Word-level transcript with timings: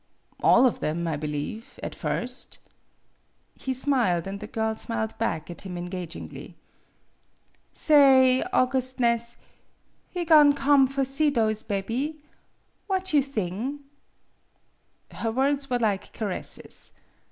""All 0.49 0.65
of 0.65 0.79
them, 0.79 1.07
I 1.07 1.15
believe, 1.15 1.79
at 1.83 1.93
first." 1.93 2.57
He 3.53 3.71
smiled, 3.71 4.25
and 4.25 4.39
the 4.39 4.47
girl 4.47 4.73
smiled 4.73 5.15
back 5.19 5.51
at 5.51 5.61
him 5.61 5.77
engagingly." 5.77 6.55
Sa 7.85 7.93
ay, 7.93 8.43
augustness, 8.51 9.37
he 10.09 10.25
go'n' 10.25 10.53
come 10.53 10.87
for 10.87 11.05
see 11.05 11.29
those 11.29 11.61
bebby? 11.61 12.15
What 12.87 13.13
you 13.13 13.21
thing?" 13.21 13.81
Her 15.11 15.31
words 15.31 15.69
were 15.69 15.77
like 15.77 16.11
caresses. 16.13 16.93